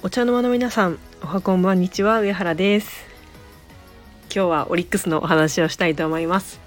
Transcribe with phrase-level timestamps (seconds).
[0.00, 3.04] お茶の間の皆さんおはこんばんにちは上原です。
[4.32, 6.60] 今日はオリックスのお話をしたいと思います。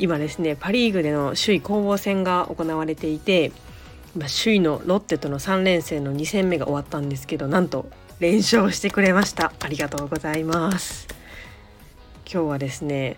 [0.00, 3.52] 今ですねパ・リーグでの首位攻防戦が行われていて
[4.42, 7.88] 首位のロッテとの3連戦の2戦目が終わったんですけどなんと
[8.18, 9.52] 連勝してくれました。
[9.60, 11.06] ありがとうございます。
[12.24, 13.16] 今日はですね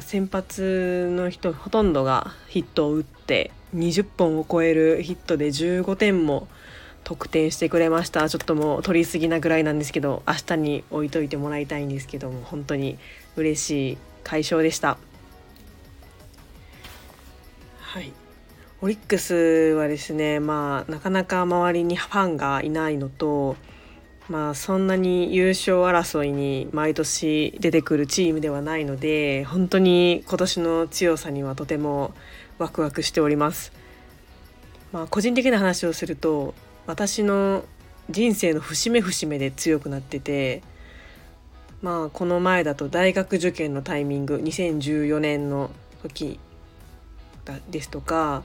[0.00, 6.48] 先発の人ほとんどがヒットを打って20本を超えるヒットで15点も
[7.04, 8.28] 得点してくれました。
[8.28, 12.98] ちょっともう取りすぎなぐらいなんですけど明日に置いといてもらいたいんですけども本当に
[13.36, 14.98] 嬉しい快勝でした。
[17.80, 18.12] はい。
[18.80, 19.34] オリックス
[19.76, 23.56] はですねまあなかなか周りにファンがいないのと
[24.28, 32.12] まあそんなに優勝争いに毎年出てくるチームではないので本当に今年の強さにはとても
[32.58, 33.72] ワクワクしております。
[34.92, 36.54] まあ、個人的な話をすると
[36.86, 37.64] 私の
[38.10, 40.62] 人生の節目節目で強くなってて
[41.80, 45.70] まあこの前だと大学受験のタイミング2014年の
[46.02, 46.38] 時
[47.70, 48.42] ですとか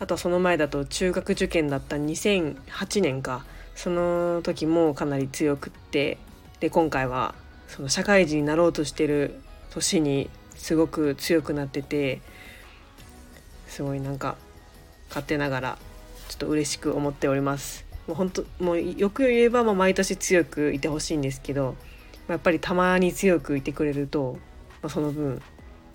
[0.00, 6.18] あとはその前だと中学受験だった2008年かその時もかなり強くって
[6.60, 7.34] で今回は
[7.68, 12.20] その社会人になろうとしてる年にすごく強くなってて
[13.66, 14.36] すごいなんか
[15.08, 15.78] 勝手ながら
[16.34, 17.84] ちょっと嬉しく思っております。
[18.08, 21.76] もう本当もうよく言えばまあ毎年強くいてほしいんですけど
[22.26, 24.36] やっぱりたまに強くいてくれると、
[24.82, 25.40] まあ、その分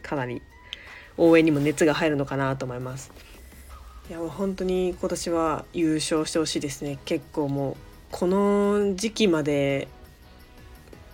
[0.01, 0.41] かなり
[1.17, 3.11] 応援にも熱が入るのかなと思います。
[4.09, 6.99] いやもう本当に今年は優勝してほしいですね。
[7.03, 7.75] 結構もう
[8.09, 9.89] この時期まで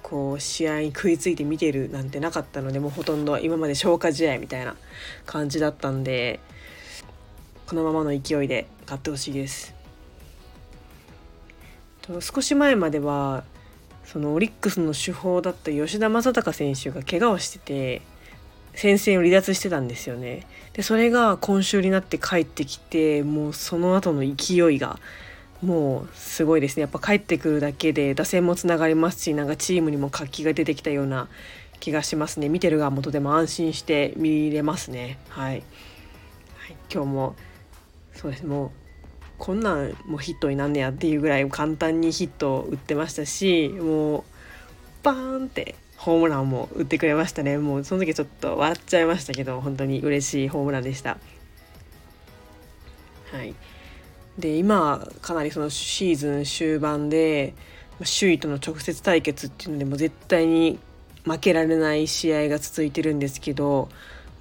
[0.04, 4.76] こう試合に食いついて見てるなんてなかったのでもうほとんど今まで消化試合みたいな
[5.26, 6.40] 感じだったんで
[7.68, 9.74] このままの勢いで勝ってほしいです。
[12.02, 13.44] と少し前までは
[14.06, 18.02] そのオリックスの主砲だった吉田正尚選手が怪我をしてて
[18.76, 20.46] 戦線を離脱してたんですよね。
[20.74, 25.00] でそれが今週になって帰ってきてもうその後の勢いが
[25.62, 26.82] もうすごいですね。
[26.82, 31.28] やっぱ帰ってくるだけで打線もつながりますしなんかチームにも活気が出てきたような
[31.80, 32.50] 気がしますね。
[32.50, 35.18] 見てる側もとても安心して見れますね。
[35.30, 35.64] はい、
[36.58, 37.36] はい、今日も
[38.16, 38.46] そうです。
[38.46, 38.72] もう
[39.38, 44.24] こんなんもうヒットになんねやっていうぐらい簡単にヒットを打ってましたしもう
[45.04, 47.58] バーンってホームランも打ってくれましたね。
[47.58, 51.18] もうその時ちょっと笑っちゃいましたけど本当に嬉しいホームランでした。
[53.32, 53.54] はい。
[54.38, 57.54] で今かなりそのシーズン終盤で
[58.00, 60.80] 首位との直接対決っていうのでも絶対に
[61.24, 63.90] 負けられない試合が続いてるんですけど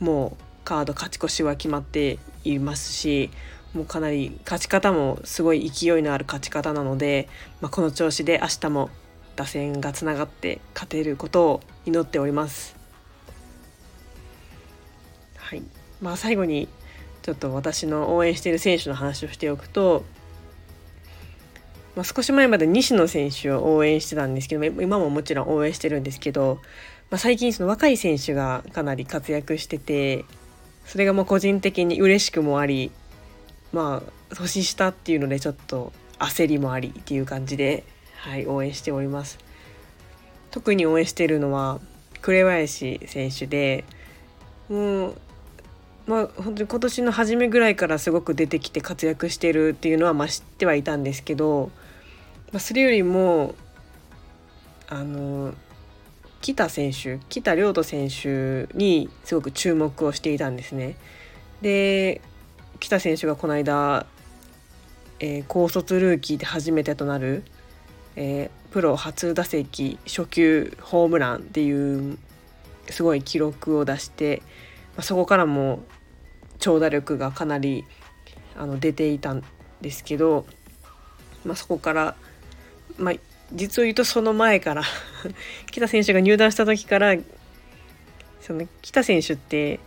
[0.01, 3.31] もうカード勝ち越しは決まっていますし
[3.75, 7.29] もうかなり勝ち方もすごい勢いのある勝ち方なので、
[7.61, 8.91] まあ、この調子で明日も
[9.37, 12.77] 打線がつながって勝てることを祈っております。
[15.37, 15.63] はい
[16.01, 16.69] まあ、最後に
[17.23, 20.05] ちょっと私の応援している選手の話をしておくと、
[21.97, 26.61] まあ、少し前まで西野選手を応援してたんですけど今ももちろん応援してるんですけど、
[27.11, 30.25] まあ、最近その若い選手がかなり活躍してて
[30.87, 32.91] それがもう個人的に嬉しくもあり
[33.75, 37.85] まあ年下っていうのでちょっと焦りもありっていう感じで
[38.25, 39.39] はい、応援しております。
[40.51, 41.79] 特に応援してるのは
[42.23, 43.85] 紅林選手で
[44.71, 45.15] もう
[46.07, 51.71] まあ本当に今年の初めぐらいからすごく出てきて活躍してるっていうのはまあ知ってはいたんですけど、
[52.51, 53.55] まあ、それよりも
[54.89, 55.53] あの
[56.41, 60.97] 北選手北亮斗選手にすごく注目をしていたんですね。
[61.61, 62.23] で
[62.85, 64.07] 北選手がこの間、
[65.21, 67.43] えー、高卒ルーキーで初めてとなる
[68.17, 72.19] えー、プロ初打席初球ホームランっていう
[72.91, 74.43] すごい記録を出して、
[74.97, 75.83] まあ、そこからも
[76.59, 77.85] 長打力がかなり
[78.57, 79.43] あの出ていたん
[79.81, 80.47] ですけど、
[81.45, 82.15] まあ、そこから、
[82.99, 83.15] まあ、
[83.53, 84.83] 実を言うとその前から
[85.71, 87.17] 北選手が入団した時から
[88.41, 89.81] その北選手って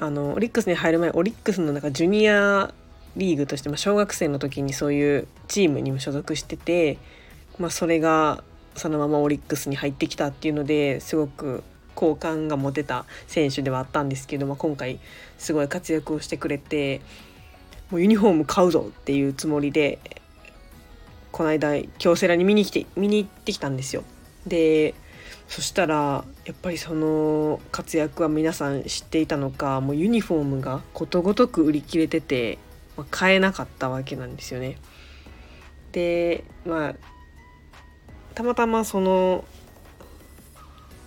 [0.00, 2.72] あのオリックスに入る前オリックスのなんかジュニア
[3.16, 6.98] リーグとして、まあ、小学生の時にそういうチームにも所属してて、
[7.58, 8.44] まあ、それが
[8.74, 11.64] そのままオリックスに入ってきたっていうのですごく
[11.94, 15.00] 好感が持てた選手ではあったんですけど、まあ、今回
[15.38, 17.00] すごい活躍をしてくれて
[17.90, 19.98] もうユニフォーム買うぞっていうつもりで
[21.32, 24.04] この間京セラに見に来て見に行ってきたんですよ。
[24.46, 24.94] で
[25.48, 32.58] そしたらやっぱりその活躍は皆さん知っていたのかもうユニフォームがことごとく売り切れてて
[32.96, 34.78] まあ、買えなかったわけなんですよね。
[35.92, 36.94] でまあ
[38.34, 39.44] たまたまその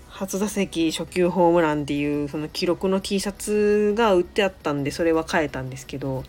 [0.07, 6.23] 初打席初球ホームランっていうその記録の T シャツが売ってあったんでそれは変えたんですけど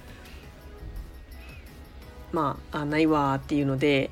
[2.32, 4.10] まああないわっていうので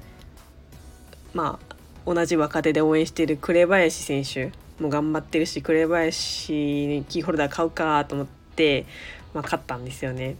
[1.34, 1.67] まあ
[2.06, 4.52] 同じ若手で応援している紅林選手
[4.82, 8.86] も頑張ってるし紅林キーホルダー買うかと思って、
[9.34, 10.36] まあ、買ったんですよね。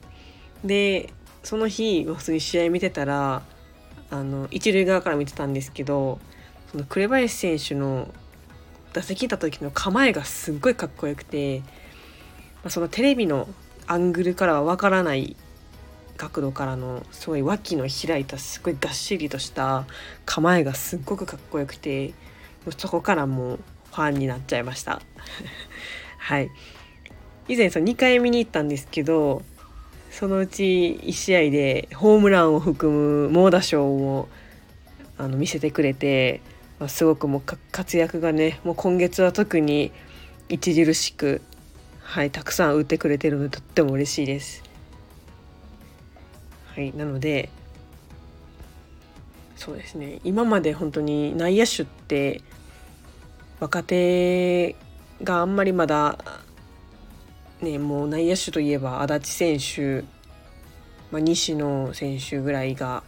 [0.65, 1.13] で
[1.43, 3.43] その日普通に試合見てたら
[4.11, 6.19] あの一塁側から見てたんですけど
[6.71, 8.09] その紅林選手の
[8.93, 11.65] 打席いた時の構えがすっごいかっこよくて、ま
[12.65, 13.49] あ、そのテレビの
[13.87, 15.37] アングルからはわからない
[16.19, 19.87] 角度からのすごい脇の開いたすごいがっしりとした
[20.27, 22.13] 構えがすっごくかっこよくて
[22.77, 23.59] そこからもう
[23.91, 25.01] ファンになっちゃいました
[26.19, 26.51] はい
[27.47, 29.43] 以前その2回見に行ったんですけど
[30.11, 34.29] そのうち1試合でホームランを含む猛打賞を
[35.17, 36.41] あの見せてくれて、
[36.79, 37.43] まあ、すごくもう
[37.73, 39.93] 活躍がねもう今月は特に
[40.53, 41.41] 著しく、
[42.01, 44.68] はい、たくさん打ってくれてるのでとっても嬉しいです。
[46.79, 47.49] はい、なので
[49.57, 50.21] そうですね。
[50.23, 52.41] 今まで本当に内野手って
[53.59, 54.77] 若手
[55.25, 56.17] があんまりまだ
[57.61, 60.05] ね、もう内野手といえば足立選手、
[61.11, 63.03] まあ、西野選手ぐらいが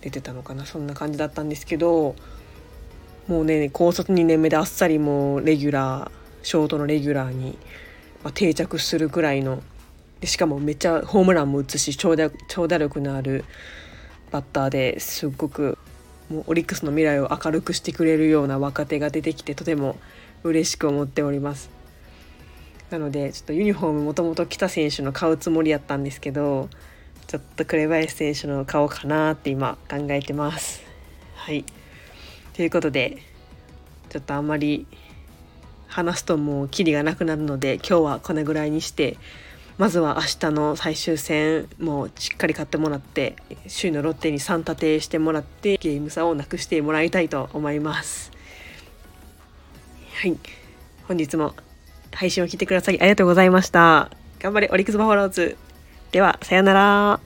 [0.00, 0.64] 出てたのかな。
[0.64, 2.14] そんな感じだったんですけど
[3.26, 6.10] もうね高卒2年目であっさりもうレギュラー
[6.44, 7.58] ショートのレギュラーに、
[8.22, 9.64] ま、定着するくらいの
[10.22, 13.44] でしかもめっちゃホームランも打つし長打長打力のある
[14.30, 15.76] バッターですっごく
[16.30, 19.98] もうオリックスの未来を明るくしてくれるような若手が出てきてとても
[20.44, 21.70] 嬉しく思っております。
[22.90, 26.68] なのでちょっとユニフォームもともと来た選手の買うつもりやったんですけど
[27.26, 30.84] ちょっと紅林選手の買おうかなって今考えてます。
[31.34, 31.64] はい
[32.54, 33.18] ということで
[34.08, 34.86] ちょっとあんまり
[35.88, 39.18] 話すともうキリがなくなるので今日はこれぐらいにして
[39.78, 48.30] まずは明日の最終戦もしっかり買ってもらって首位のロッテに3立てしてもらってゲーム差をなくしてもらいたいと思います。
[50.20, 50.38] はい
[51.08, 51.54] 本日も
[52.12, 54.10] 配信を聞いてくださりありがとうございました。
[54.42, 55.56] 頑張れ、オリックスバファローズ。
[56.10, 57.21] では、さようなら。